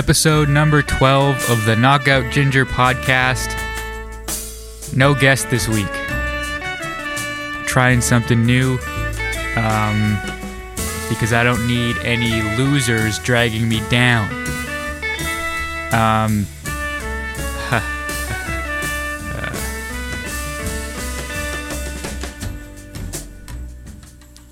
[0.00, 3.54] episode number 12 of the Knockout Ginger podcast.
[4.96, 5.92] No guest this week.
[7.66, 8.78] Trying something new
[9.56, 10.18] um,
[11.10, 14.30] because I don't need any losers dragging me down.
[15.92, 16.46] Um,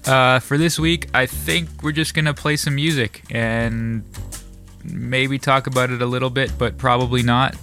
[0.12, 4.04] uh, for this week, I think we're just gonna play some music and
[4.84, 7.54] maybe talk about it a little bit, but probably not.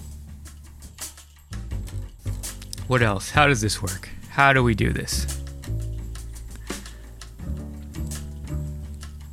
[2.88, 3.30] What else?
[3.30, 4.08] How does this work?
[4.30, 5.42] How do we do this?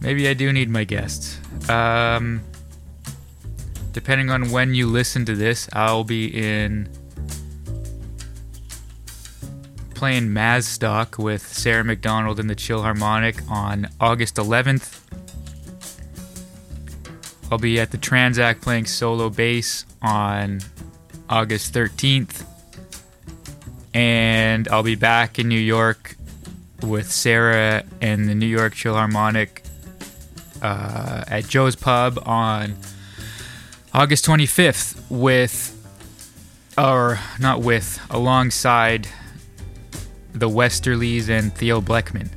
[0.01, 1.39] Maybe I do need my guests.
[1.69, 2.41] Um,
[3.93, 6.89] depending on when you listen to this, I'll be in
[9.93, 15.02] playing Mazstock with Sarah McDonald and the Chill Harmonic on August 11th.
[17.53, 20.61] I'll be at the Tranzac playing solo bass on
[21.29, 22.47] August 13th.
[23.93, 26.15] And I'll be back in New York
[26.81, 29.61] with Sarah and the New York Philharmonic
[30.63, 32.75] uh, at Joe's Pub on
[33.93, 35.79] August 25th with,
[36.75, 39.07] or not with, alongside
[40.33, 42.29] the Westerlies and Theo Bleckmann.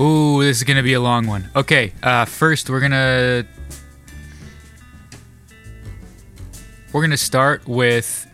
[0.00, 1.50] Ooh, this is gonna be a long one.
[1.56, 3.44] Okay, uh, first we're gonna
[6.92, 8.26] we're gonna start with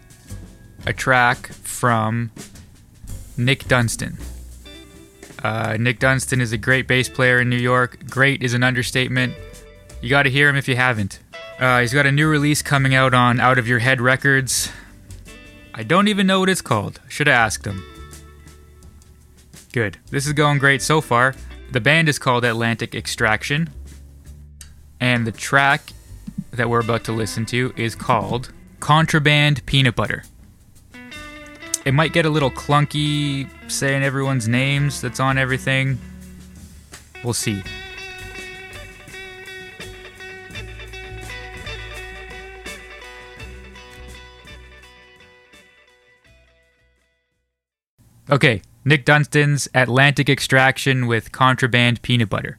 [0.86, 2.30] a track from
[3.36, 4.18] Nick Dunston.
[5.42, 8.08] Uh, Nick Dunston is a great bass player in New York.
[8.08, 9.34] Great is an understatement.
[10.00, 11.18] You got to hear him if you haven't.
[11.58, 14.70] Uh, he's got a new release coming out on Out of Your Head Records.
[15.74, 17.00] I don't even know what it's called.
[17.08, 17.84] Should have asked him.
[19.72, 19.98] Good.
[20.10, 21.34] This is going great so far.
[21.74, 23.68] The band is called Atlantic Extraction.
[25.00, 25.92] And the track
[26.52, 30.22] that we're about to listen to is called Contraband Peanut Butter.
[31.84, 35.98] It might get a little clunky saying everyone's names that's on everything.
[37.24, 37.60] We'll see.
[48.30, 52.58] Okay, Nick Dunston's Atlantic Extraction with Contraband Peanut Butter.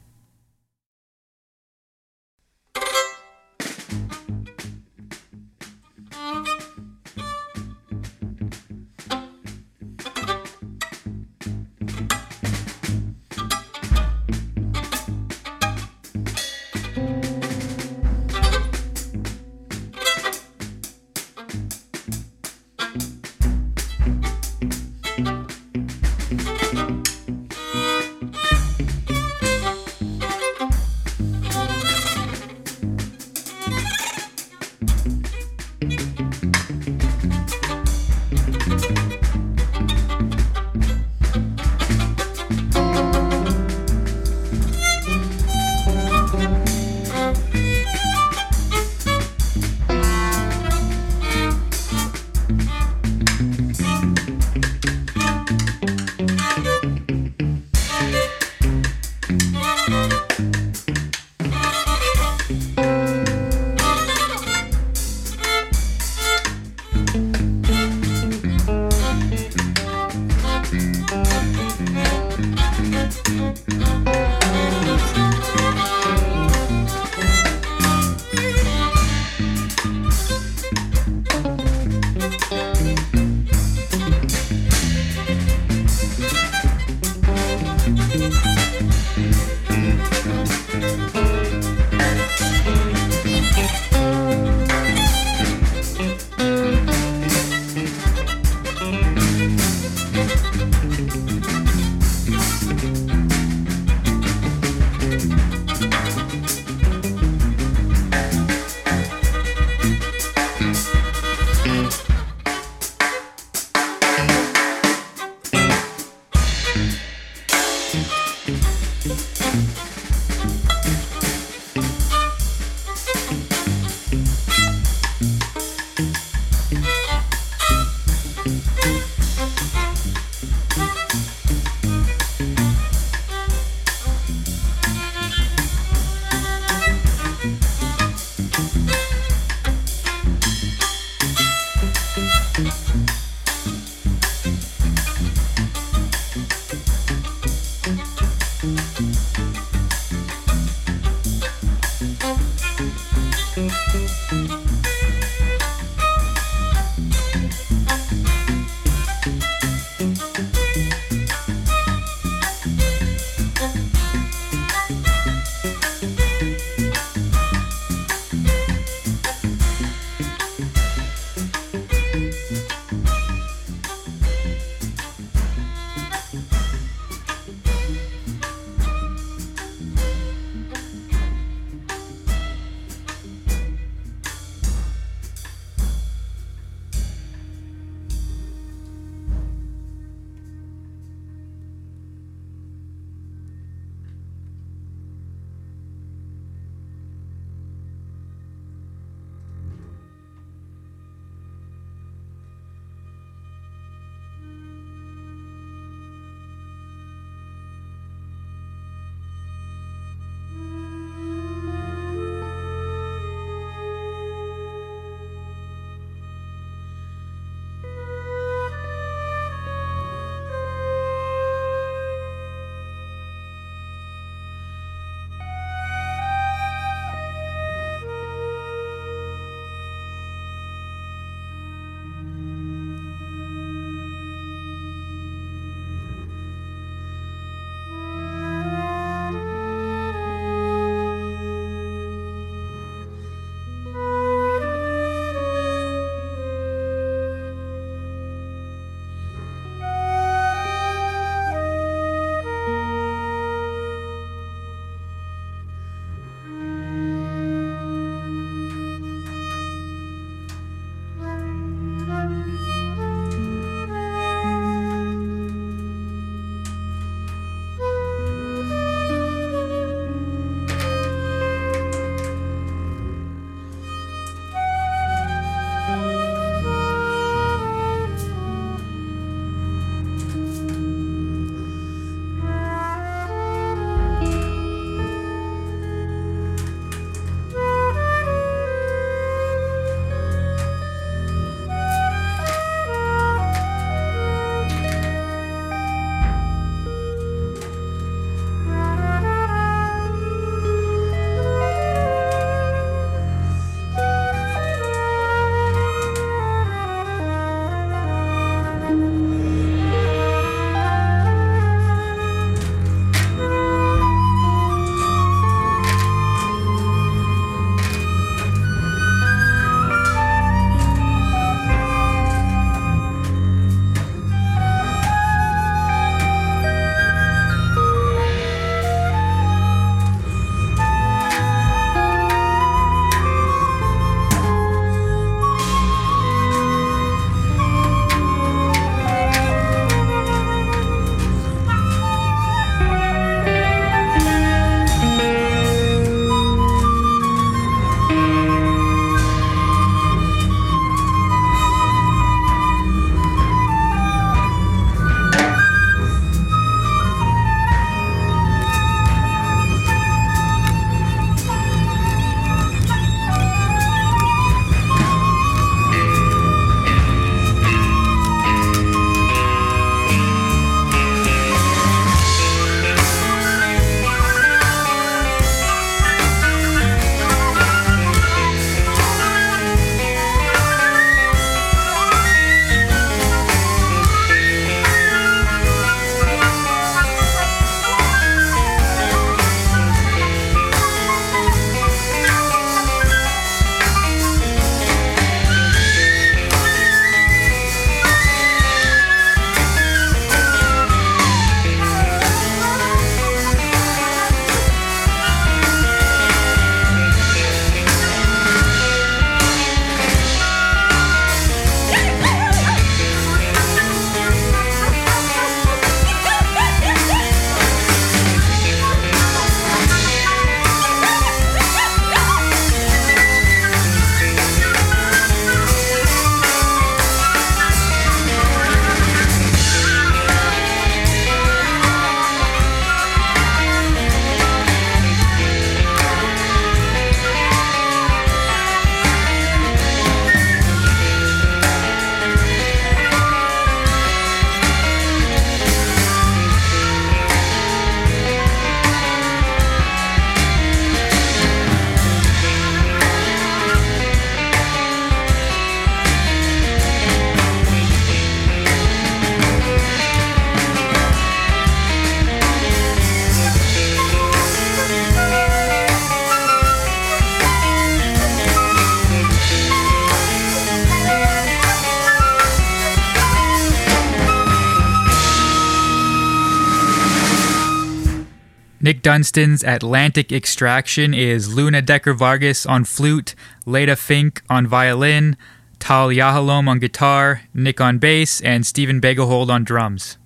[479.16, 485.38] Nick Dunston's Atlantic Extraction is Louna Dekker-Vargas on flute, Ledah Finck on violin,
[485.78, 490.18] Tal Yahalom on guitar, Nick on bass, and Stephen Boegehold on drums.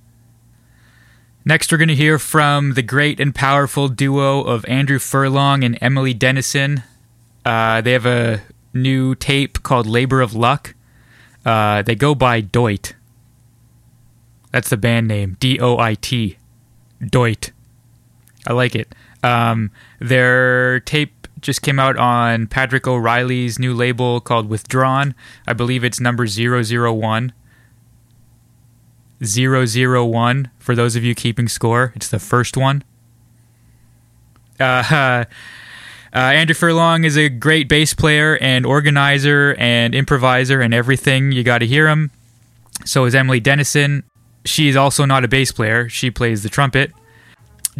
[1.45, 5.79] Next, we're going to hear from the great and powerful duo of Andrew Furlong and
[5.81, 6.83] Emily Dennison.
[7.45, 8.43] Uh, they have a
[8.75, 10.75] new tape called Labor of Luck.
[11.47, 12.95] Uh, they go by Doit.
[14.51, 16.39] That's the band name D O I T.
[17.01, 17.53] Doit.
[18.47, 18.95] I like it.
[19.23, 25.15] Um, their tape just came out on Patrick O'Reilly's new label called Withdrawn.
[25.47, 27.33] I believe it's number 001.
[29.23, 31.93] 001 for those of you keeping score.
[31.95, 32.83] It's the first one.
[34.59, 35.25] Uh, uh,
[36.15, 41.33] Andrew Furlong is a great bass player and organizer and improviser and everything.
[41.33, 42.11] You got to hear him.
[42.85, 44.05] So is Emily Dennison.
[44.45, 45.89] She's also not a bass player.
[45.89, 46.93] She plays the trumpet.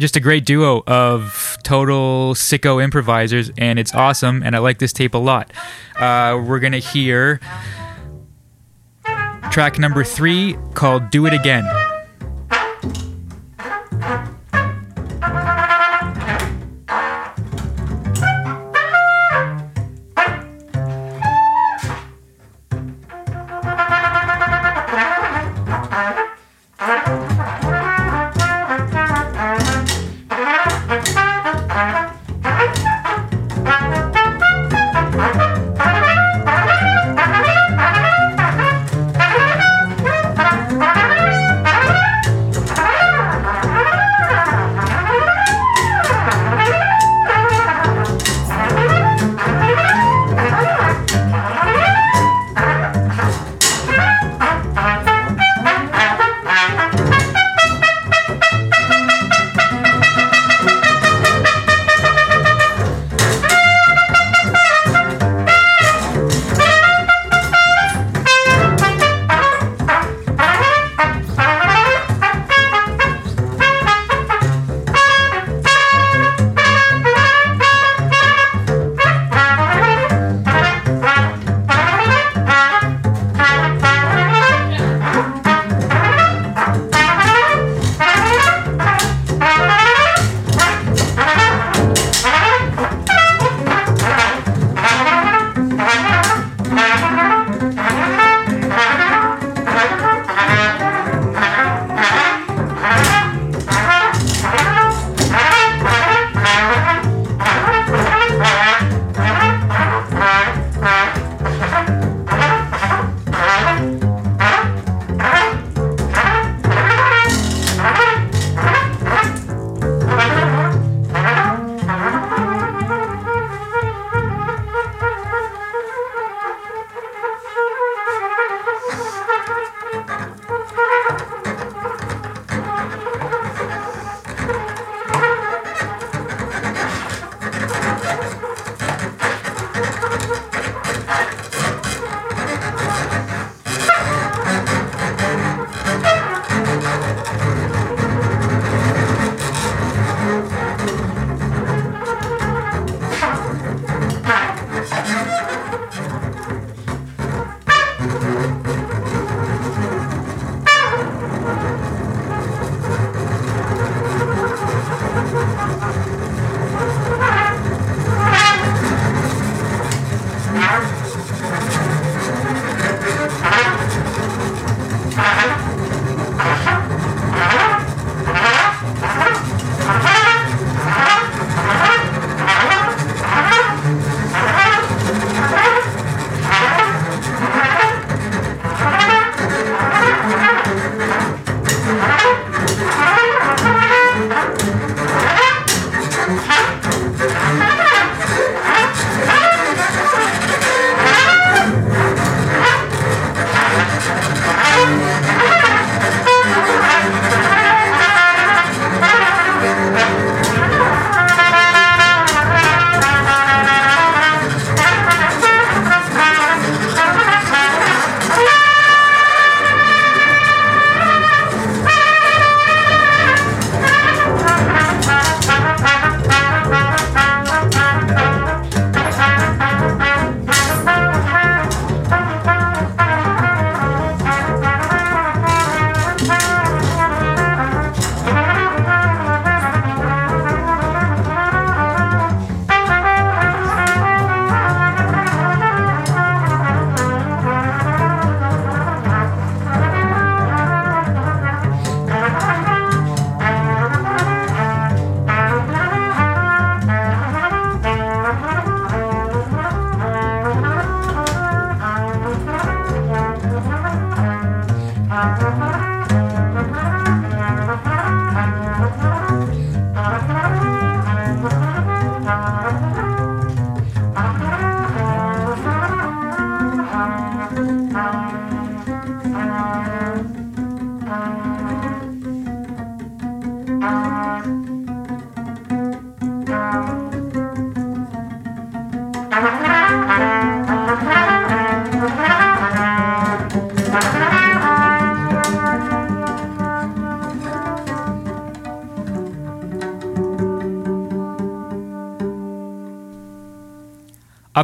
[0.01, 4.41] Just a great duo of total sicko improvisers, and it's awesome.
[4.41, 5.53] And I like this tape a lot.
[5.95, 7.39] Uh, we're gonna hear
[9.51, 11.65] track number three called "Do It Again."
[30.91, 31.21] Bye.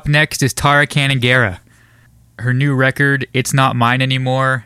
[0.08, 1.60] Next is Tara Kannangara.
[2.40, 4.66] Her new record, It's Not Mine Anymore,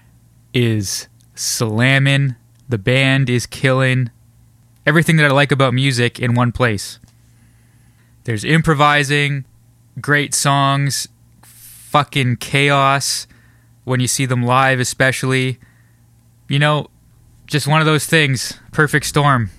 [0.54, 2.36] is slamming.
[2.70, 4.12] The band is killing.
[4.86, 7.00] Everything that I like about music in one place.
[8.26, 9.46] There's improvising,
[10.00, 11.08] great songs,
[11.42, 13.26] fucking chaos
[13.84, 15.60] when you see them live, especially.
[16.48, 16.88] You know,
[17.48, 18.60] just one of those things.
[18.72, 19.50] Perfect storm.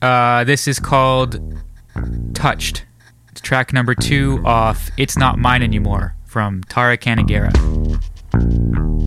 [0.00, 1.40] Uh, this is called
[2.34, 2.84] Touched.
[3.42, 7.50] Track number two off It's Not Mine Anymore from Tara Kannangara.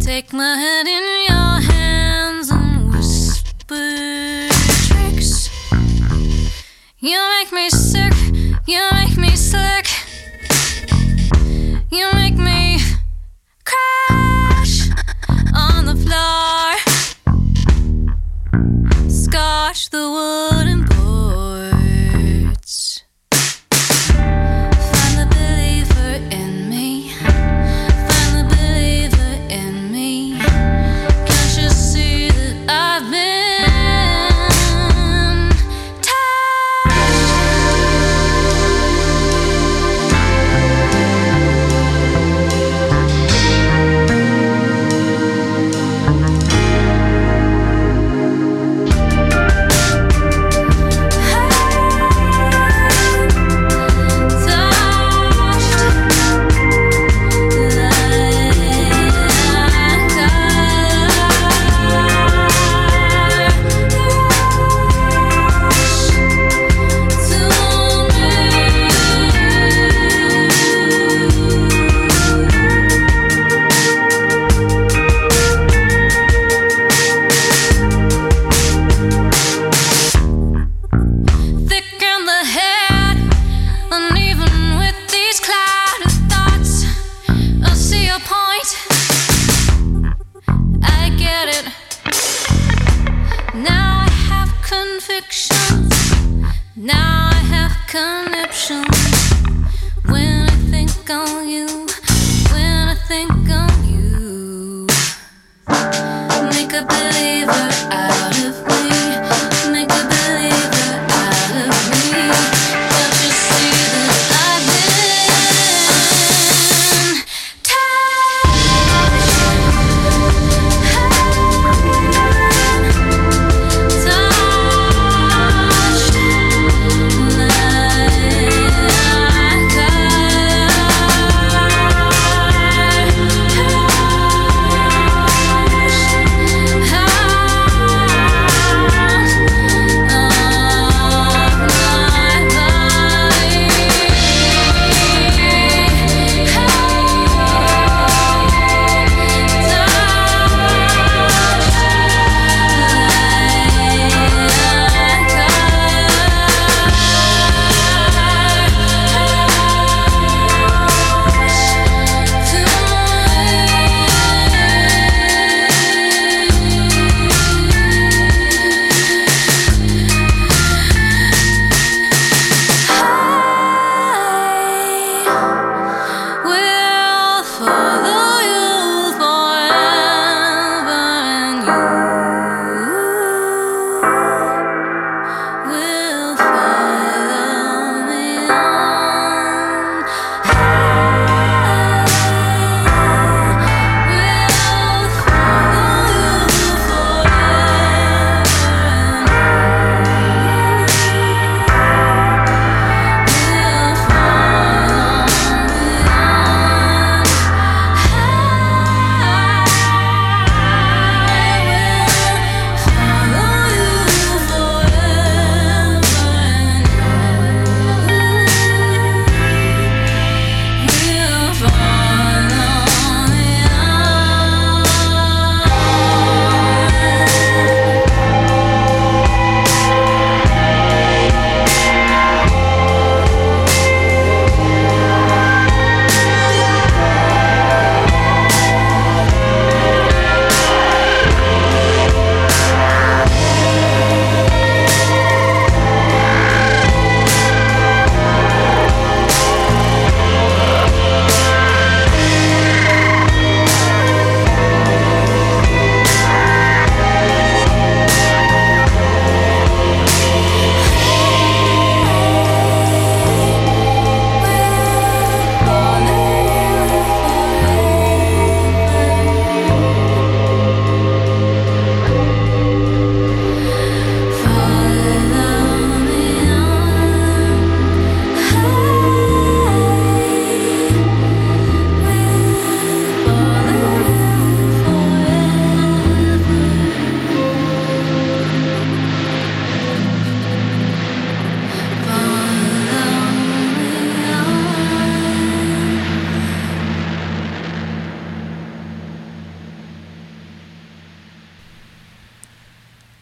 [0.03, 4.49] Take my head in your hands and whisper
[4.87, 5.49] tricks.
[6.99, 8.13] You make me sick,
[8.67, 9.87] you make me slick.
[11.89, 12.79] You make me
[13.63, 14.89] crash
[15.55, 16.75] on the floor.
[19.09, 21.22] Scotch the wooden boards.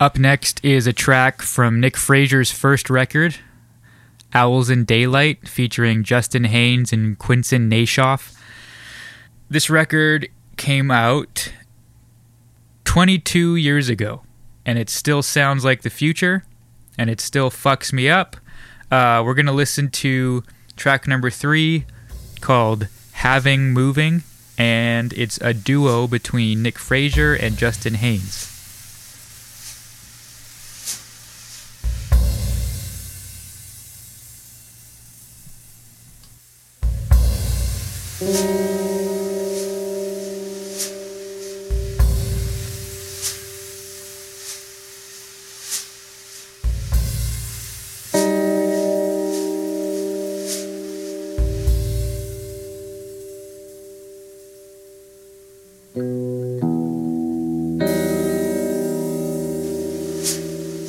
[0.01, 3.35] Up next is a track from Nick Fraser's first record,
[4.33, 8.35] Owls in Daylight, featuring Justin Haynes and Quinsin Nachoff.
[9.47, 11.53] This record came out
[12.85, 14.23] 22 years ago,
[14.65, 16.45] and it still sounds like the future,
[16.97, 18.37] and it still fucks me up.
[18.89, 20.43] Uh, we're going to listen to
[20.75, 21.85] track number three
[22.39, 24.23] called Having Moving,
[24.57, 28.50] and it's a duo between Nick Fraser and Justin Haynes.
[38.21, 38.61] thank mm -hmm.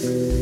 [0.03, 0.42] you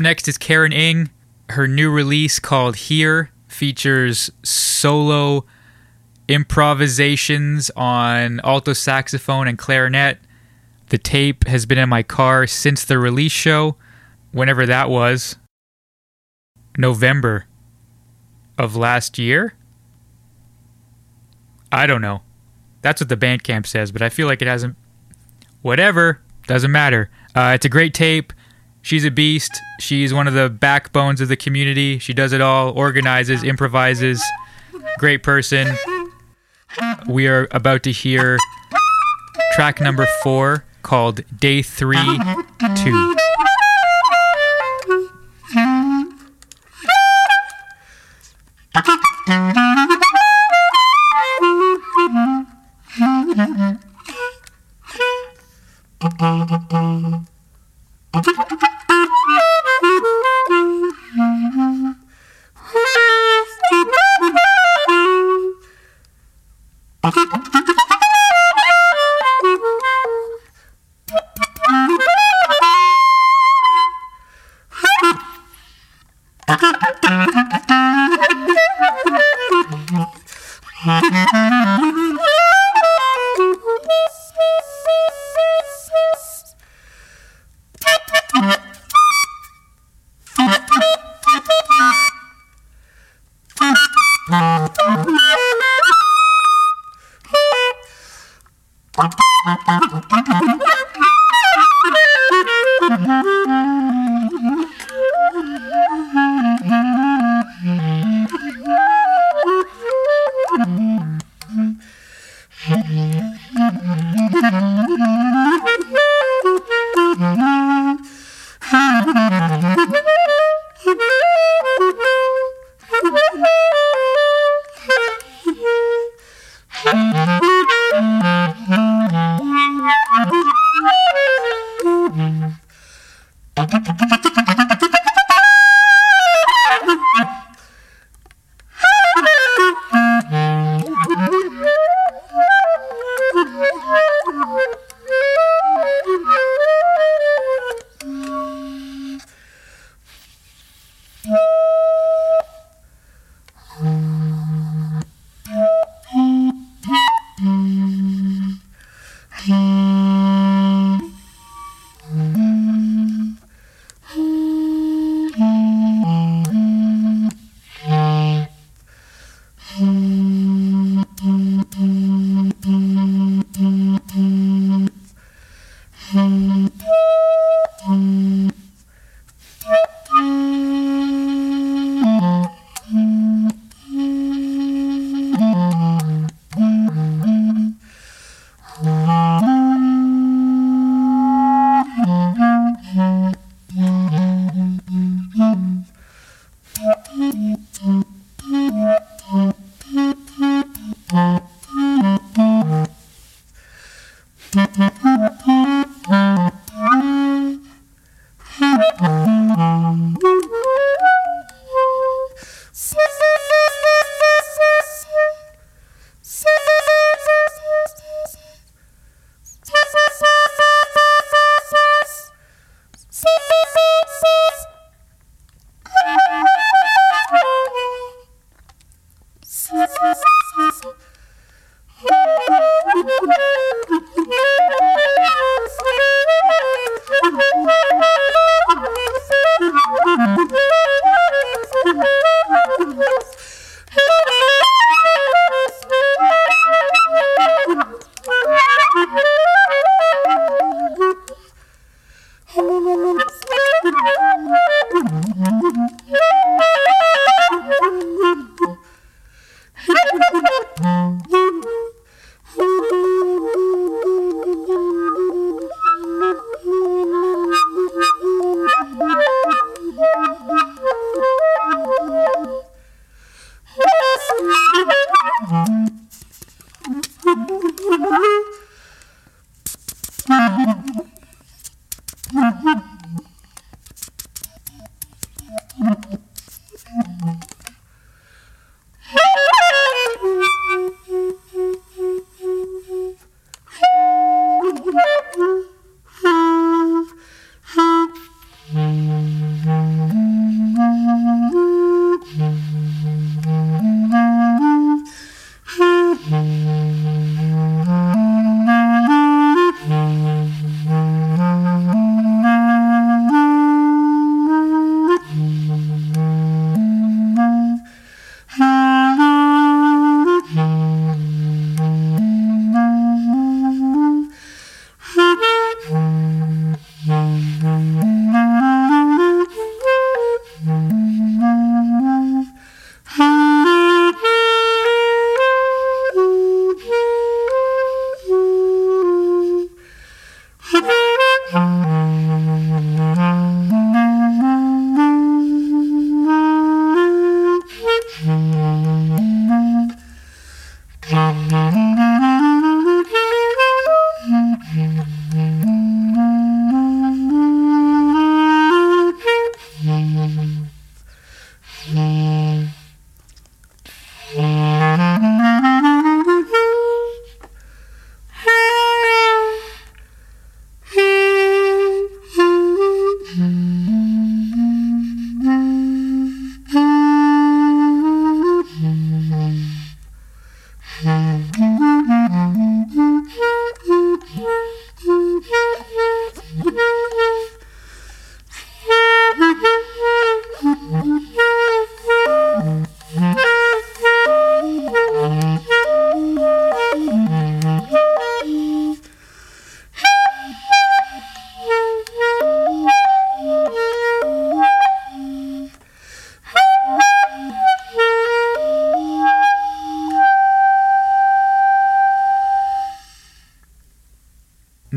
[0.00, 1.10] Next is Karen Ng.
[1.50, 5.44] Her new release called Here features solo
[6.26, 10.18] improvisations on alto saxophone and clarinet.
[10.88, 13.76] The tape has been in my car since the release show,
[14.32, 15.36] whenever that was.
[16.78, 17.44] November
[18.56, 19.52] of last year?
[21.70, 22.22] I don't know.
[22.80, 24.76] That's what the Bandcamp says, but I feel like it hasn't.
[25.60, 26.22] Whatever.
[26.46, 27.10] Doesn't matter.
[27.34, 28.32] Uh, it's a great tape.
[28.82, 29.60] She's a beast.
[29.78, 31.98] She's one of the backbones of the community.
[31.98, 34.22] She does it all, organizes, improvises.
[34.98, 35.68] Great person.
[37.08, 38.38] We are about to hear
[39.52, 42.18] track number four called Day Three
[42.76, 43.16] Two.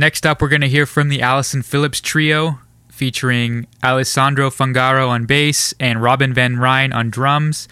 [0.03, 5.25] Next up, we're going to hear from the Allison Phillips Trio, featuring Alessandro Fungaro on
[5.25, 7.69] bass and Robin Van Ryn on drums.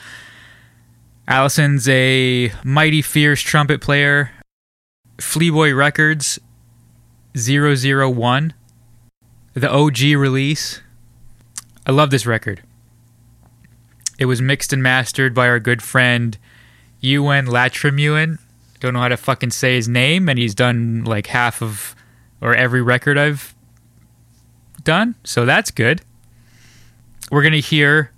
[1.28, 4.32] Allison's a mighty fierce trumpet player.
[5.18, 6.40] Fleaboy Records
[7.36, 8.54] 001,
[9.54, 10.80] the OG release.
[11.86, 12.62] I love this record.
[14.18, 16.38] It was mixed and mastered by our good friend
[17.02, 18.40] Ewan Latremewen.
[18.80, 21.94] Don't know how to fucking say his name, and he's done like half of
[22.42, 23.56] or every record I've
[24.84, 26.02] done, so that's good.
[27.32, 28.12] We're gonna hear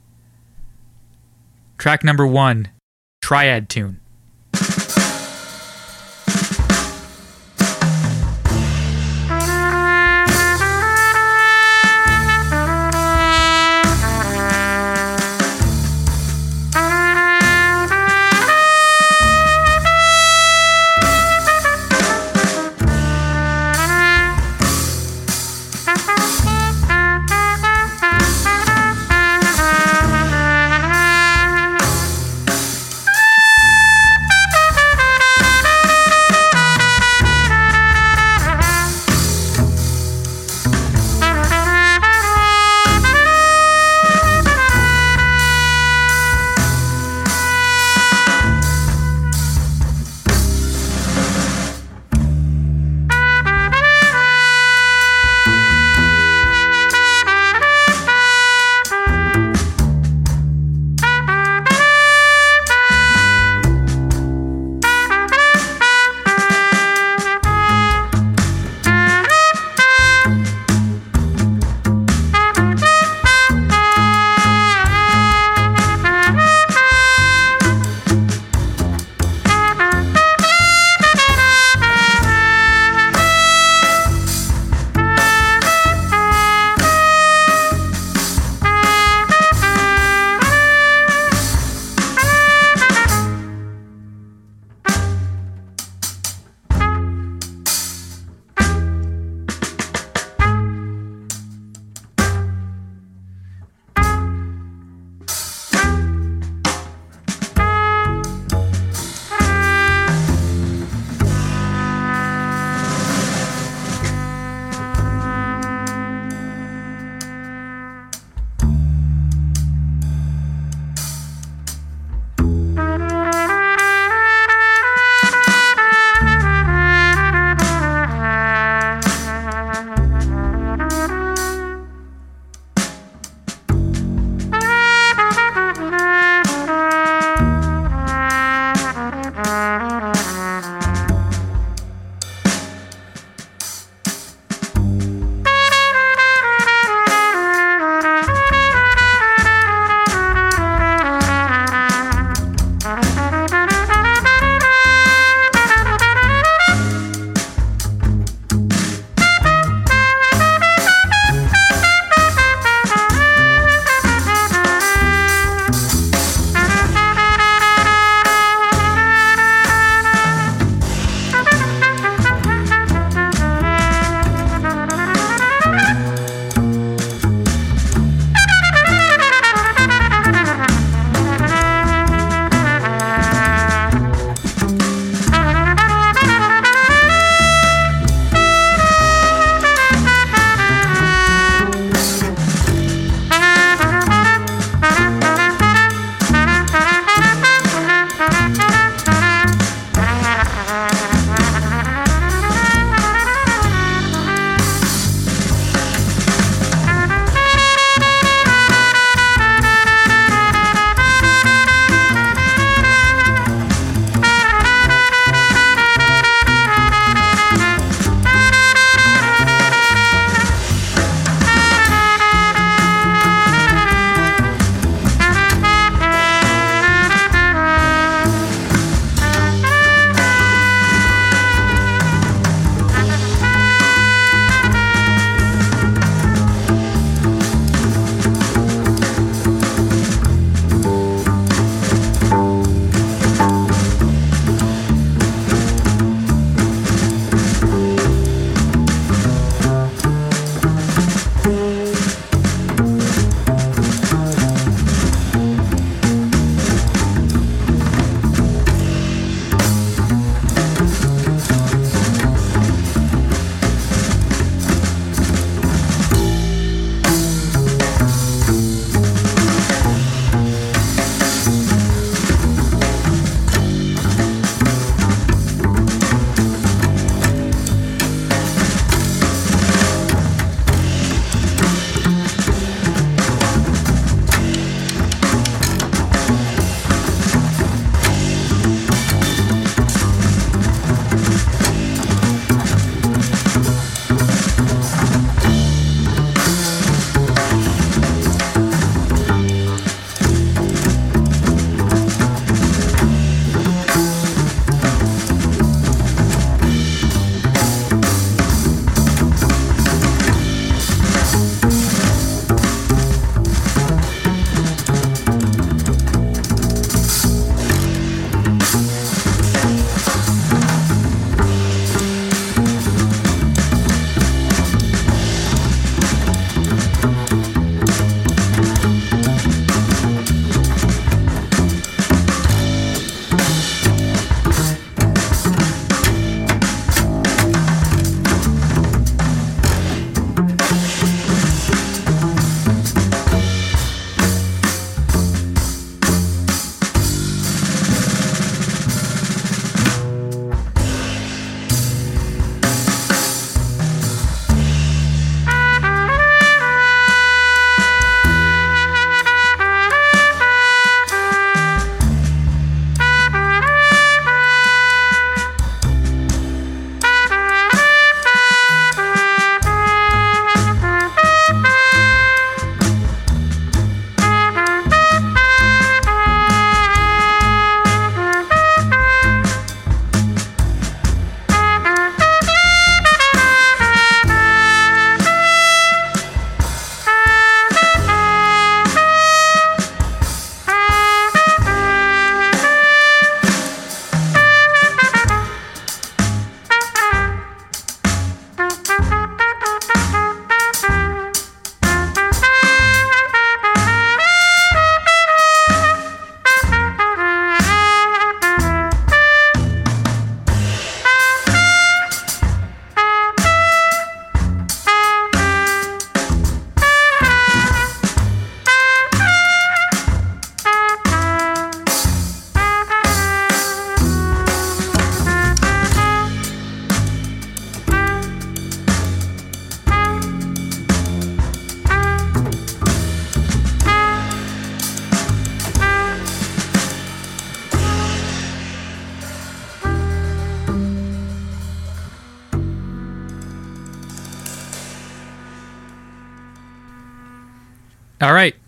[1.77, 2.69] track number one,
[3.21, 3.99] Triad Tune.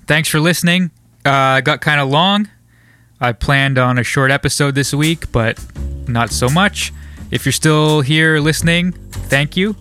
[0.07, 0.91] Thanks for listening.
[1.23, 2.47] Uh, got kind of long.
[3.19, 5.59] I planned on a short episode this week, but
[6.07, 6.93] not so much.
[7.31, 9.75] If you're still here listening, thank you.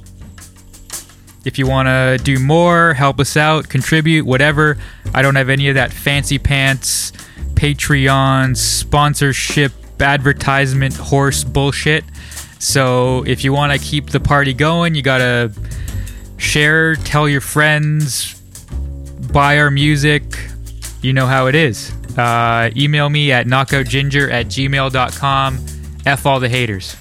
[1.45, 4.79] If you want to do more, help us out, contribute, whatever,
[5.13, 7.13] I don't have any of that fancy pants,
[7.53, 12.03] Patreon, sponsorship, advertisement, horse bullshit.
[12.59, 15.53] So if you want to keep the party going, you got to
[16.39, 18.34] share, tell your friends,
[19.33, 20.23] buy our music.
[21.03, 21.93] You know how it is.
[22.17, 25.67] Uh, email me at knockoutginger at gmail.com.
[26.07, 26.97] F all the haters.